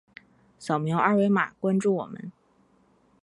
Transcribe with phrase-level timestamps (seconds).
[0.57, 2.31] 扫描二维码关注我们。